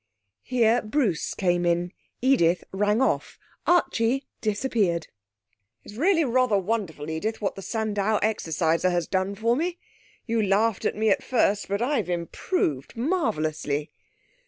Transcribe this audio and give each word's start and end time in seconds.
Here 0.41 0.81
Bruce 0.81 1.35
came 1.35 1.63
in. 1.63 1.91
Edith 2.23 2.63
rang 2.71 3.03
off. 3.03 3.37
Archie 3.67 4.23
disappeared. 4.41 5.05
'It's 5.83 5.93
really 5.93 6.25
rather 6.25 6.57
wonderful, 6.57 7.07
Edith, 7.11 7.39
what 7.39 7.53
that 7.53 7.61
Sandow 7.61 8.17
exerciser 8.23 8.89
has 8.89 9.05
done 9.05 9.35
for 9.35 9.55
me! 9.55 9.77
You 10.25 10.41
laughed 10.41 10.85
at 10.85 10.95
me 10.97 11.11
at 11.11 11.21
first, 11.21 11.67
but 11.67 11.83
I've 11.83 12.09
improved 12.09 12.97
marvellously.' 12.97 13.91